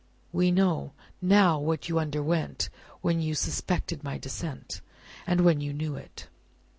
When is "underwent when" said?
1.99-3.21